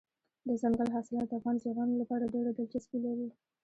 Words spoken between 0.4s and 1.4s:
دځنګل حاصلات د